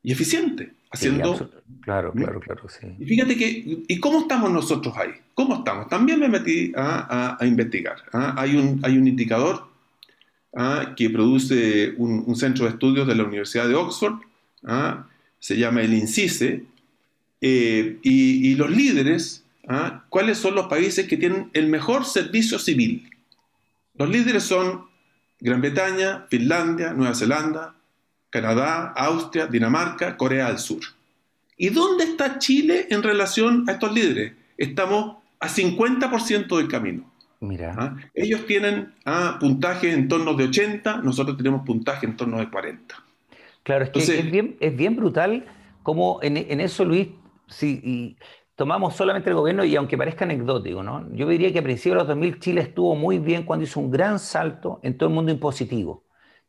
[0.05, 0.73] y eficiente.
[0.91, 1.51] Haciendo...
[1.83, 2.87] claro, claro, claro, sí.
[2.99, 5.11] Y fíjate que, ¿y cómo estamos nosotros ahí?
[5.35, 5.89] ¿Cómo estamos?
[5.89, 7.97] También me metí a, investigar.
[8.13, 8.35] ¿ah?
[8.39, 9.67] Hay, un, hay un indicador
[10.57, 10.95] ¿ah?
[10.97, 14.15] que produce un, centro de estudios de la Universidad de Oxford,
[14.65, 15.09] ¿ah?
[15.41, 16.65] se llama el INCISE,
[17.41, 19.45] eh, y, y, los líderes,
[20.09, 23.11] ¿cuáles son los países que tienen el mejor servicio civil?
[23.95, 24.87] Los líderes son
[25.41, 27.75] Gran Bretaña, Finlandia, Nueva Zelanda,
[28.31, 30.81] Canadá, Austria, Dinamarca, Corea del Sur.
[31.57, 34.35] ¿Y dónde está Chile en relación a estos líderes?
[34.57, 37.13] Estamos a 50% del camino.
[37.41, 37.75] Mira.
[37.77, 37.97] ¿Ah?
[38.15, 42.95] Ellos tienen ah, puntajes en torno de 80, nosotros tenemos puntaje en torno de 40.
[43.63, 45.45] Claro, es que es, bien, es bien brutal
[45.83, 47.09] como en, eso, Luis,
[47.49, 48.17] si
[48.59, 51.07] tomamos solamente el gobierno y aunque parezca anecdótico, ¿no?
[51.13, 53.89] yo diría que a principios de los 2000 Chile estuvo muy bien cuando hizo un
[53.89, 56.03] gran salto en todo el mundo impositivo,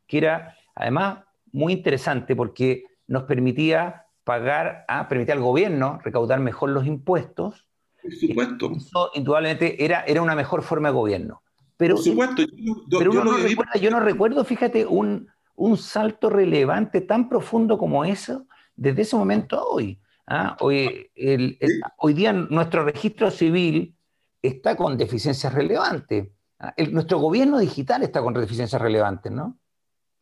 [0.08, 1.20] que era además
[1.52, 7.68] muy interesante porque nos permitía pagar, a, permitía al gobierno recaudar mejor los impuestos.
[8.02, 8.72] Por supuesto.
[8.76, 11.42] Eso indudablemente era, era una mejor forma de gobierno.
[11.76, 12.42] Pero, Por supuesto.
[12.42, 17.78] Yo, pero uno no recuerda, yo no recuerdo, fíjate, un, un salto relevante tan profundo
[17.78, 20.00] como eso desde ese momento a hoy.
[20.30, 20.56] ¿Ah?
[20.60, 21.58] Hoy, el,
[21.98, 23.94] hoy día nuestro registro civil
[24.40, 26.28] está con deficiencias relevantes.
[26.58, 26.72] ¿ah?
[26.90, 29.58] nuestro gobierno digital está con deficiencias relevantes, ¿no?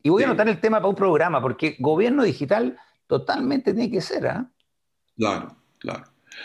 [0.03, 4.01] Y voy a anotar el tema para un programa, porque gobierno digital totalmente tiene que
[4.01, 4.51] ser, ¿ah?
[5.17, 6.05] Claro, claro.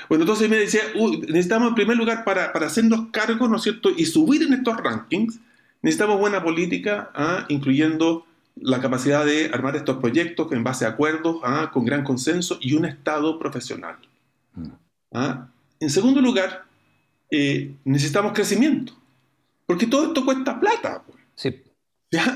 [0.09, 0.81] Bueno, entonces me decía,
[1.27, 3.89] necesitamos en primer lugar para, para, hacernos cargo, ¿no es cierto?
[3.95, 5.39] Y subir en estos rankings,
[5.83, 7.45] necesitamos buena política, ¿ah?
[7.47, 11.71] incluyendo la capacidad de armar estos proyectos en base a acuerdos, ¿ah?
[11.73, 13.97] con gran consenso y un Estado profesional.
[14.53, 14.67] Mm.
[15.13, 15.47] ¿ah?
[15.79, 16.65] En segundo lugar,
[17.31, 18.93] eh, necesitamos crecimiento,
[19.65, 21.03] porque todo esto cuesta plata.
[21.05, 21.19] Pues.
[21.35, 21.63] Sí.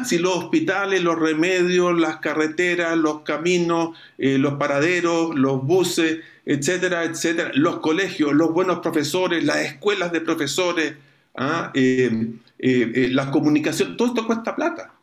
[0.05, 7.03] Si los hospitales, los remedios, las carreteras, los caminos, eh, los paraderos, los buses, etcétera,
[7.03, 10.95] etcétera, los colegios, los buenos profesores, las escuelas de profesores,
[11.35, 11.71] ¿ah?
[11.75, 14.93] eh, eh, la comunicación, todo esto cuesta plata.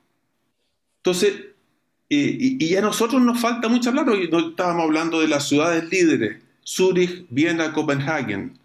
[1.04, 1.34] Entonces,
[2.08, 6.42] y, a nosotros nos falta mucha plata, y no estábamos hablando de las ciudades líderes,
[6.66, 8.58] Zurich, Viena, Copenhagen,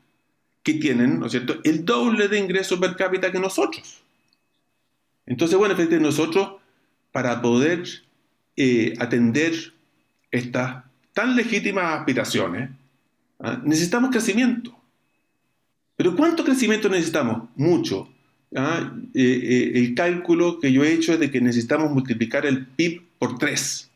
[0.64, 4.02] que tienen, ¿no es cierto?, el doble de ingresos per cápita que nosotros.
[5.26, 6.62] Entonces, bueno, efectivamente nosotros,
[7.12, 7.84] para poder
[8.56, 9.74] eh, atender
[10.32, 12.70] estas tan legítimas aspiraciones,
[13.42, 13.60] ¿ah?
[13.66, 14.80] necesitamos crecimiento.
[15.98, 17.50] Pero ¿cuánto crecimiento necesitamos?
[17.58, 18.08] Mucho.
[18.56, 18.94] ¿Ah?
[19.14, 23.04] Eh, eh, el cálculo que yo he hecho es de que necesitamos multiplicar el PIB
[23.18, 23.92] por 3.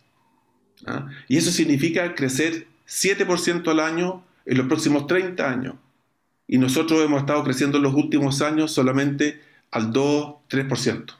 [0.87, 1.09] ¿ah?
[1.27, 5.75] Y eso significa crecer 7% al año en los próximos 30 años.
[6.47, 11.15] Y nosotros hemos estado creciendo en los últimos años solamente al 2-3%.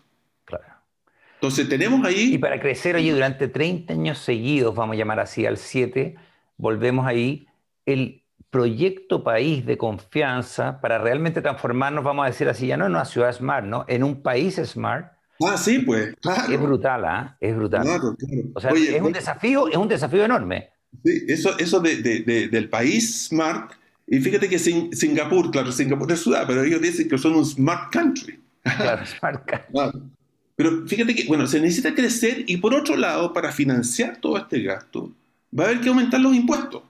[1.36, 2.36] Entonces tenemos ahí...
[2.36, 6.16] Y para crecer allí durante 30 años seguidos, vamos a llamar así al 7,
[6.56, 7.48] volvemos ahí,
[7.86, 8.23] el
[8.54, 13.04] proyecto país de confianza para realmente transformarnos, vamos a decir así, ya no en una
[13.04, 13.84] ciudad smart, ¿no?
[13.88, 15.12] En un país smart.
[15.44, 16.54] Ah, sí, pues, claro.
[16.54, 17.36] Es brutal, ¿ah?
[17.42, 17.82] Es brutal.
[17.82, 18.44] Claro, claro.
[18.54, 20.70] O sea, es, un desafío, es un desafío enorme.
[21.04, 23.74] Sí, eso, eso de, de, del país smart,
[24.06, 27.92] y fíjate que Singapur, claro, Singapur es ciudad, pero ellos dicen que son un smart
[27.92, 28.40] country.
[28.62, 29.72] Claro, smart country.
[29.72, 30.02] Claro.
[30.56, 34.62] Pero fíjate que, bueno, se necesita crecer y por otro lado, para financiar todo este
[34.62, 35.12] gasto,
[35.58, 36.84] va a haber que aumentar los impuestos.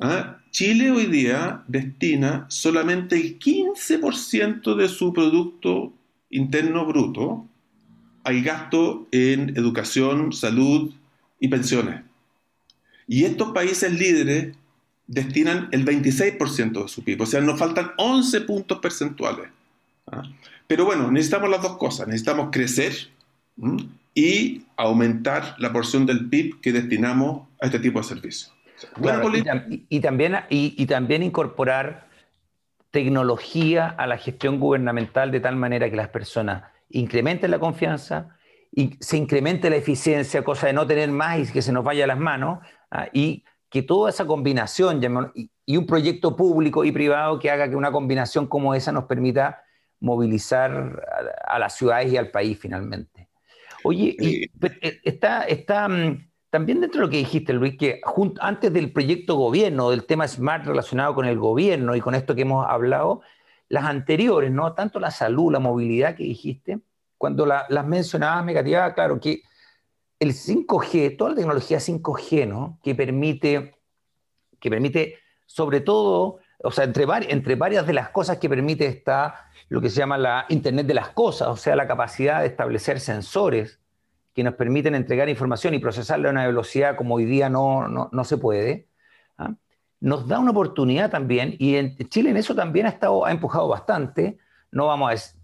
[0.00, 0.38] ¿Ah?
[0.50, 5.92] Chile hoy día destina solamente el 15% de su Producto
[6.30, 7.46] Interno Bruto
[8.24, 10.92] al gasto en educación, salud
[11.38, 12.02] y pensiones.
[13.06, 14.56] Y estos países líderes
[15.06, 19.50] destinan el 26% de su PIB, o sea, nos faltan 11 puntos percentuales.
[20.06, 20.22] ¿ah?
[20.66, 22.06] Pero bueno, necesitamos las dos cosas.
[22.06, 22.94] Necesitamos crecer
[24.14, 28.52] y aumentar la porción del PIB que destinamos a este tipo de servicios.
[29.88, 32.08] Y, también, y, también incorporar
[32.90, 38.36] tecnología a la gestión gubernamental de tal manera que las personas incrementen la confianza,
[38.72, 42.04] y se incremente la eficiencia, cosa de no tener más y que se nos vaya
[42.04, 43.08] a las manos, ¿ah?
[43.12, 45.00] y que toda esa combinación
[45.34, 49.62] y, un proyecto público y privado que haga que una combinación como esa nos permita
[50.00, 51.06] movilizar
[51.46, 53.28] a, las ciudades y al país finalmente.
[53.84, 58.00] Oye, y, eh, está, está, mm, también dentro de lo que dijiste, Luis, que
[58.40, 62.42] antes del proyecto gobierno, del tema SMART relacionado con el gobierno y con esto que
[62.42, 63.22] hemos hablado,
[63.68, 64.74] las anteriores, ¿no?
[64.74, 66.80] Tanto la salud, la movilidad que dijiste,
[67.16, 68.52] cuando las mencionabas, me
[68.94, 69.42] claro, que
[70.18, 72.78] el 5G, toda la tecnología 5G, ¿no?
[72.82, 73.76] Que permite,
[74.58, 79.50] que permite sobre todo, o sea, entre, entre varias de las cosas que permite está
[79.68, 82.98] lo que se llama la Internet de las cosas, o sea, la capacidad de establecer
[83.00, 83.79] sensores
[84.34, 88.24] que nos permiten entregar información y procesarla a una velocidad como hoy día no, no,
[88.24, 88.88] se puede.
[89.38, 89.54] ¿ah?
[90.00, 93.68] Nos da una oportunidad también, y en Chile en eso también ha, estado, ha empujado
[93.68, 94.38] bastante.
[94.70, 95.38] No vamos a,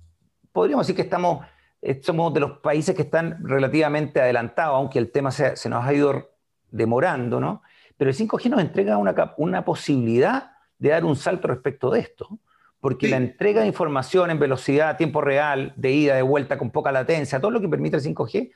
[0.53, 1.44] podríamos decir que estamos
[1.83, 5.94] eh, somos de los países que están relativamente adelantados, aunque el tema se, nos ha
[5.94, 6.31] ido
[6.70, 7.62] demorando, ¿no?
[7.96, 12.40] Pero el 5G nos entrega una, una posibilidad de dar un salto respecto de esto,
[12.81, 16.90] porque la entrega de información en velocidad, tiempo real, de ida, de vuelta, con poca
[16.90, 18.53] latencia, todo lo que permite el 5G,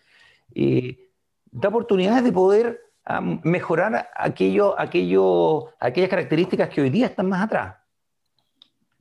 [0.54, 1.10] eh,
[1.50, 7.42] da oportunidades de poder ah, mejorar aquello, aquello, aquellas características que hoy día están más
[7.42, 7.76] atrás.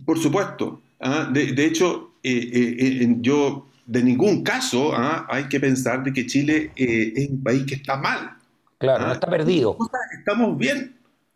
[0.05, 0.81] Por supuesto.
[0.99, 1.29] ¿ah?
[1.31, 5.25] de, hecho, eh, yo de ningún caso ¿ah?
[5.27, 8.37] hay que pensar de que Chile eh, es un país que está mal.
[8.77, 9.75] Claro, no está perdido.
[10.15, 10.95] Estamos bien.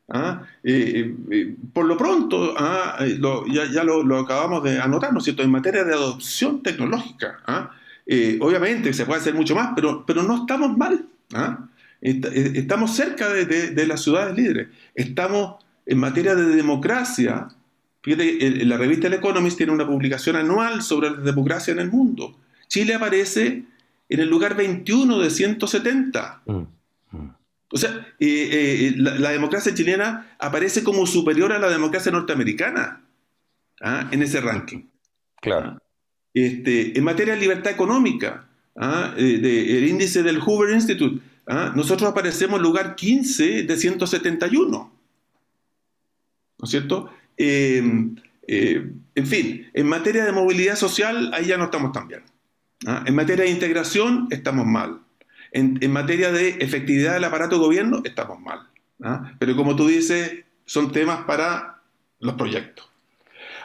[0.09, 0.43] ¿ah?
[0.63, 2.53] Eh, eh, por lo pronto,
[3.51, 7.39] ya, lo, acabamos de anotar, ¿no es cierto?, en materia de adopción tecnológica.
[8.41, 11.05] Obviamente se puede hacer mucho más, pero, pero no estamos mal.
[12.01, 14.67] estamos cerca de, de, las ciudades líderes.
[14.93, 17.47] Estamos en materia de democracia.
[18.01, 22.37] Fíjate, la revista El Economist tiene una publicación anual sobre la democracia en el mundo.
[22.67, 23.63] Chile aparece
[24.09, 26.41] en el lugar 21 de 170.
[26.45, 26.51] Mm,
[27.11, 27.35] mm.
[27.71, 27.89] O sea,
[28.19, 33.01] eh, eh, la, democracia chilena aparece como superior a la democracia norteamericana
[33.81, 34.07] ¿ah?
[34.11, 34.87] en ese ranking.
[35.41, 35.79] Claro.
[36.33, 39.13] Este, en materia de libertad económica, ¿ah?
[39.17, 41.71] eh, el índice del Hoover Institute, ¿ah?
[41.75, 44.91] nosotros aparecemos en lugar 15 de 171.
[46.57, 47.09] ¿No es cierto?
[47.35, 48.17] en
[49.25, 52.21] fin, en materia de movilidad social, ahí ya no estamos tan bien.
[52.85, 53.03] ¿ah?
[53.05, 54.99] En materia de integración estamos mal.
[55.51, 58.67] En, materia de efectividad del aparato de gobierno estamos mal.
[59.37, 61.81] Pero como tú dices, son temas para
[62.19, 62.89] los proyectos.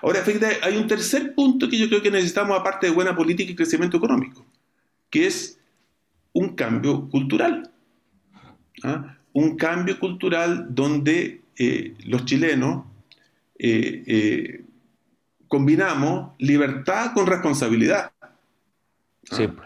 [0.03, 3.51] Ahora, fíjate, hay un tercer punto que yo creo que necesitamos, aparte de buena política
[3.51, 4.45] y crecimiento económico,
[5.11, 5.59] que es
[6.33, 7.71] un cambio cultural.
[8.85, 9.17] ¿ah?
[9.33, 12.85] Un cambio cultural donde eh, los chilenos
[13.59, 14.65] eh, eh,
[15.49, 18.13] combinamos libertad con responsabilidad.
[19.25, 19.49] Sí.
[19.49, 19.65] Ah,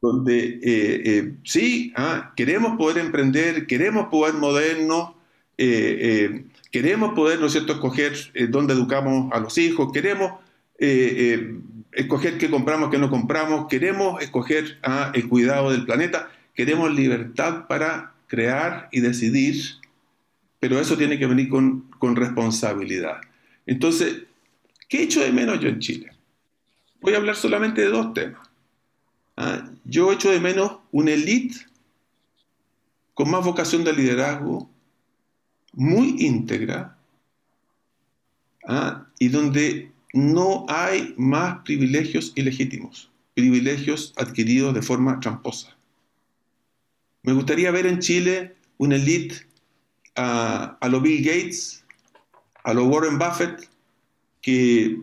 [0.00, 5.14] donde sí, ah, queremos poder emprender, queremos poder modernos,
[5.56, 8.16] eh, queremos poder, ¿no es cierto?, escoger
[8.48, 10.32] dónde educamos a los hijos, queremos
[11.92, 17.68] escoger qué compramos, qué no compramos, queremos escoger ah, el cuidado del planeta, queremos libertad
[17.68, 19.54] para crear y decidir,
[20.58, 23.20] pero eso tiene que venir con, con responsabilidad.
[23.66, 24.24] Entonces,
[24.88, 26.10] ¿qué he hecho de menos yo en Chile?
[27.00, 28.48] Voy a hablar solamente de dos temas.
[29.36, 29.70] ¿ah?
[29.84, 31.54] yo echo de menos una élite
[33.14, 34.73] con más vocación de liderazgo,
[35.76, 36.96] muy íntegra,
[38.66, 39.06] ¿ah?
[39.18, 45.76] y donde no hay más privilegios ilegítimos, privilegios adquiridos de forma tramposa.
[47.22, 49.46] Me gustaría ver en Chile una élite
[50.16, 51.84] a, a los Bill Gates,
[52.62, 53.68] a los Warren Buffett,
[54.40, 54.98] que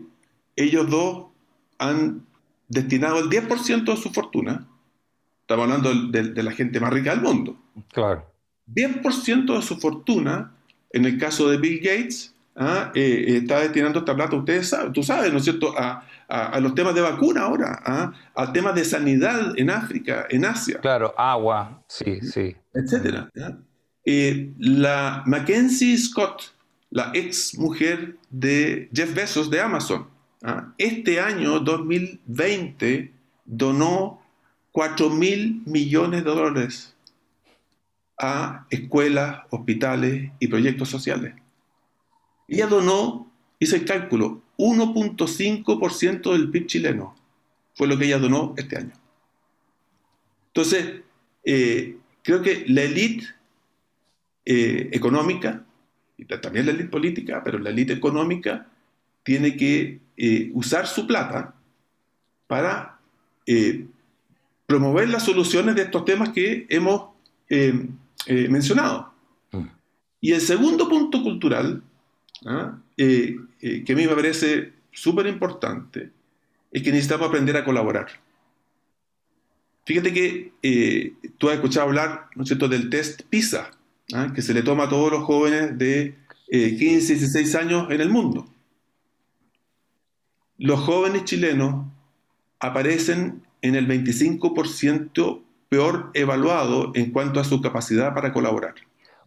[0.56, 1.26] ellos dos
[1.78, 2.24] han
[2.68, 4.66] destinado el 10% de su fortuna,
[5.40, 7.56] estamos hablando de, la gente más rica del mundo.
[7.92, 8.24] Claro.
[8.72, 10.54] 10% de su fortuna,
[10.92, 12.92] en el caso de Bill Gates, ¿ah?
[12.94, 16.06] eh, eh, está destinando esta plata, ustedes saben, tú sabes, ¿no es cierto?, a,
[16.60, 18.12] los temas de vacuna ahora, ¿ah?
[18.34, 20.78] a temas de sanidad en África, en Asia.
[20.80, 22.56] Claro, agua, sí, sí.
[22.72, 23.28] Etcétera.
[24.06, 26.54] Eh, la Mackenzie Scott,
[26.88, 30.06] la ex mujer de Jeff Bezos de Amazon,
[30.42, 30.72] ¿ah?
[30.78, 33.12] este año 2020
[33.44, 34.22] donó
[34.70, 36.91] 4 mil millones de dólares
[38.22, 41.34] a escuelas, hospitales y proyectos sociales.
[42.46, 47.16] Ella donó, hice el cálculo, 1.5% del PIB chileno.
[47.74, 48.92] Fue lo que ella donó este año.
[50.48, 51.00] Entonces,
[51.44, 53.26] eh, creo que la élite
[54.44, 55.64] eh, económica,
[56.16, 58.68] y también la élite política, pero la élite económica
[59.24, 61.54] tiene que eh, usar su plata
[62.46, 63.00] para
[64.66, 67.08] promover las soluciones de estos temas que hemos
[68.26, 69.12] mencionado.
[69.52, 69.66] Mm.
[70.20, 71.82] Y el segundo punto cultural,
[72.46, 72.78] ¿ah?
[72.96, 73.36] que
[73.88, 76.10] a mí me parece súper importante,
[76.70, 78.08] es que necesitamos aprender a colaborar.
[79.84, 83.70] Fíjate que eh, tú has escuchado hablar, ¿no es cierto?, del test PISA,
[84.14, 84.32] ¿ah?
[84.34, 86.16] que se le toma a todos los jóvenes de
[86.48, 88.46] 15 y 16 años en el mundo.
[90.58, 91.86] Los jóvenes chilenos
[92.60, 95.42] aparecen en el 25%
[95.72, 98.74] peor evaluado en cuanto a su capacidad para colaborar.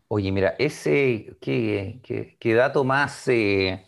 [0.08, 3.84] Oye, mira, ese, qué, dato más eh,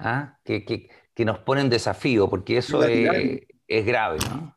[0.00, 0.36] ¿ah?
[0.44, 4.56] que, nos pone en desafío, porque eso es, es, grave, ¿no?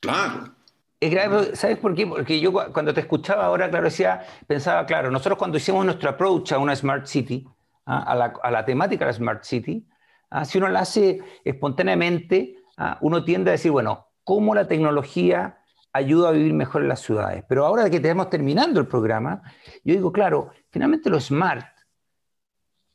[0.00, 0.52] Claro.
[0.98, 2.04] Es grave, ¿sabes por qué?
[2.04, 6.50] Porque yo cuando te escuchaba ahora, claro, decía, pensaba, claro, nosotros cuando hicimos nuestro approach
[6.50, 7.46] a una Smart City,
[7.86, 8.02] ¿ah?
[8.08, 9.86] a, la, a, la, temática de la Smart City,
[10.30, 10.44] ¿ah?
[10.44, 12.56] si uno la hace espontáneamente,
[13.02, 15.60] uno tiende a decir, bueno, ¿cómo la tecnología
[15.94, 17.44] ayuda a vivir mejor en las ciudades.
[17.48, 19.42] Pero ahora que estamos terminando el programa,
[19.84, 21.66] yo digo, claro, finalmente lo smart,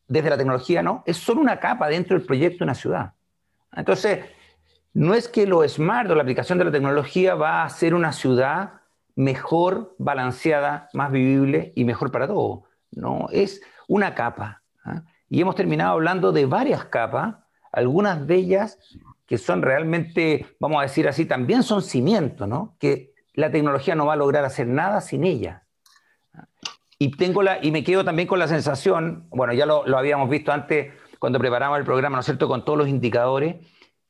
[0.07, 1.03] desde la tecnología, ¿no?
[1.05, 3.13] Es solo una capa dentro del proyecto de una ciudad.
[3.71, 4.25] Entonces,
[4.93, 8.11] no es que lo smart o la aplicación de la tecnología va a hacer una
[8.11, 8.81] ciudad
[9.15, 12.61] mejor balanceada, más vivible y mejor para todos.
[12.91, 14.63] No, es una capa.
[14.83, 15.03] ¿ah?
[15.29, 17.35] Y hemos terminado hablando de varias capas,
[17.71, 18.79] algunas de ellas
[19.29, 22.75] que son realmente, vamos a decir así, también son cimientos, ¿no?
[22.79, 25.67] Que la tecnología no va a lograr hacer nada sin ella.
[26.97, 30.51] Y, tengo la, y me quedo también con la sensación, bueno, ya lo, habíamos visto
[30.51, 33.57] antes cuando preparamos el programa, ¿no es cierto?, con todos los indicadores,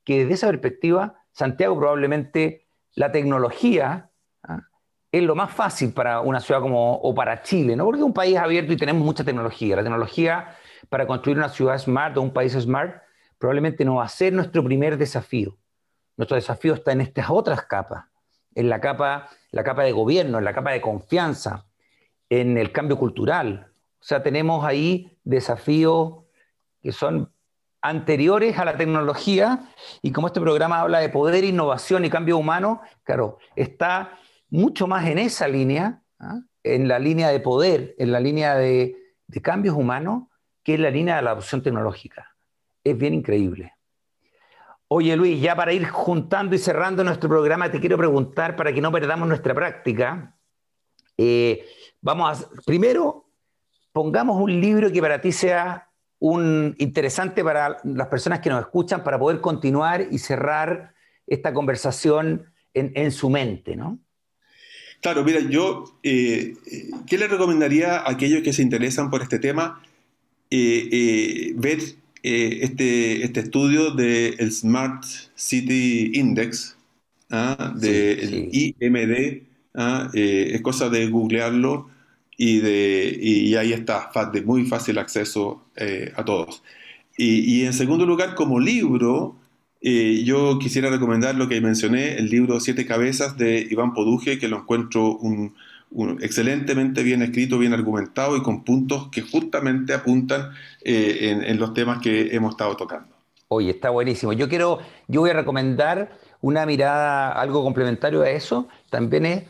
[0.05, 4.09] que desde esa perspectiva, Santiago probablemente la tecnología
[4.43, 4.61] ¿ah?
[5.11, 7.83] es lo más fácil para una ciudad como, o para Chile, ¿no?
[7.83, 9.75] Porque es un país abierto y tenemos mucha tecnología.
[9.75, 10.55] La tecnología
[10.87, 13.01] para construir una ciudad smart o un país smart
[13.39, 15.57] probablemente no va a ser nuestro primer desafío.
[16.17, 18.05] Nuestro desafío está en estas otras capas,
[18.53, 21.65] en la capa, la capa de gobierno, en la capa de confianza,
[22.29, 23.71] en el cambio cultural.
[23.99, 26.25] O sea, tenemos ahí desafíos
[26.83, 27.31] que son
[27.81, 29.69] anteriores a la tecnología
[30.01, 34.19] y como este programa habla de poder, innovación y cambio humano, claro, está
[34.49, 36.41] mucho más en esa línea, ¿ah?
[36.63, 40.23] en la línea de poder, en la línea de, de cambios humanos,
[40.63, 42.28] que en la línea de la adopción tecnológica
[42.91, 43.73] es bien increíble.
[44.91, 48.81] Oye Luis, ya para ir juntando y cerrando nuestro programa, te quiero preguntar para que
[48.81, 50.35] no perdamos nuestra práctica.
[51.15, 51.63] Eh,
[52.01, 53.29] vamos primero,
[53.91, 59.03] pongamos un libro que para ti sea un interesante para las personas que nos escuchan
[59.03, 60.95] para poder continuar y cerrar
[61.27, 63.99] esta conversación en, su mente, ¿no?
[65.01, 66.55] Claro, mira, yo, eh,
[67.05, 69.83] ¿qué le recomendaría a aquellos que se interesan por este tema?
[70.49, 71.79] Eh, ver
[72.23, 75.03] eh, este, este estudio del Smart
[75.35, 76.77] City Index,
[77.31, 77.73] ¿ah?
[77.75, 79.43] del IMD,
[79.75, 80.09] ¿ah?
[80.13, 81.89] eh, es cosa de googlearlo
[82.37, 86.63] y, de, y ahí está, de muy fácil acceso eh, a todos.
[87.17, 89.35] Y, en segundo lugar, como libro,
[89.81, 94.59] yo quisiera recomendar lo que mencioné, el libro Siete Cabezas de Iván Poduje, que lo
[94.59, 95.53] encuentro un,
[96.19, 101.99] excelentemente bien escrito, bien argumentado y con puntos que justamente apuntan eh, en, los temas
[101.99, 103.15] que hemos estado tocando.
[103.47, 104.33] Oye, está buenísimo.
[104.33, 106.11] Yo quiero, yo voy a recomendar
[106.41, 109.43] una mirada, algo complementario a eso, también es,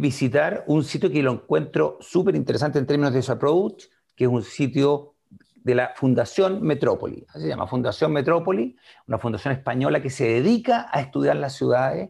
[0.00, 3.84] visitar un sitio que lo encuentro súper interesante en términos de su approach,
[4.16, 5.12] que es un sitio
[5.54, 8.74] de la Fundación Metrópoli, así se llama, Fundación Metrópoli,
[9.06, 12.08] una fundación española que se dedica a estudiar las ciudades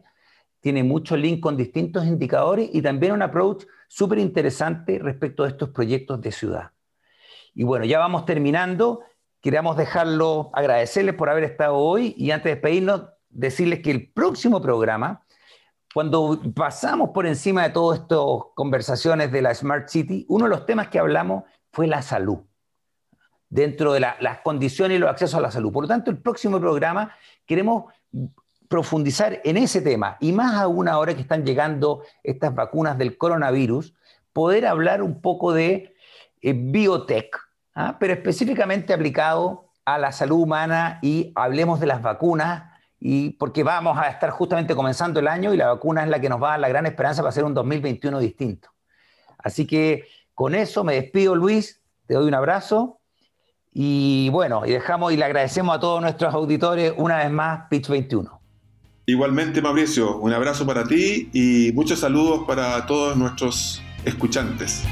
[0.67, 5.69] tiene muchos links con distintos indicadores y también un approach súper interesante respecto a estos
[5.69, 6.71] proyectos de ciudad.
[7.53, 8.99] Y bueno, ya vamos terminando.
[9.39, 14.61] Queríamos dejarlo, agradecerles por haber estado hoy y antes de despedirnos, decirles que el próximo
[14.61, 15.23] programa,
[15.93, 18.19] cuando pasamos por encima de todas estas
[18.53, 22.39] conversaciones de la Smart City, uno de los temas que hablamos fue la salud,
[23.47, 25.71] dentro de las condiciones y los accesos a la salud.
[25.71, 27.15] Por lo tanto, el próximo programa
[27.45, 27.85] queremos
[28.67, 33.93] profundizar en ese tema y más aún ahora que están llegando estas vacunas del coronavirus,
[34.33, 35.95] poder hablar un poco de
[36.41, 37.35] eh, biotech,
[37.75, 37.97] ¿ah?
[37.99, 43.97] pero específicamente aplicado a la salud humana y hablemos de las vacunas y porque vamos
[43.97, 46.51] a estar justamente comenzando el año y la vacuna es la que nos va a
[46.51, 48.69] dar la gran esperanza para hacer un 2021 distinto.
[49.37, 52.99] Así que con eso me despido, Luis, te doy un abrazo
[53.71, 57.87] y bueno, y dejamos y le agradecemos a todos nuestros auditores una vez más Pitch
[57.87, 58.36] 21.
[59.09, 64.83] Igualmente, Mauricio, un abrazo para ti y muchos saludos para todos nuestros escuchantes.